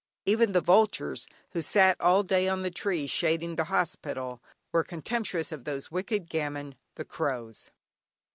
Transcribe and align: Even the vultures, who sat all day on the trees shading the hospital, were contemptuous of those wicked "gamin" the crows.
Even 0.25 0.53
the 0.53 0.61
vultures, 0.61 1.27
who 1.51 1.61
sat 1.61 1.95
all 2.01 2.23
day 2.23 2.47
on 2.47 2.63
the 2.63 2.71
trees 2.71 3.11
shading 3.11 3.55
the 3.55 3.65
hospital, 3.65 4.41
were 4.73 4.83
contemptuous 4.83 5.51
of 5.51 5.63
those 5.63 5.91
wicked 5.91 6.27
"gamin" 6.27 6.73
the 6.95 7.05
crows. 7.05 7.69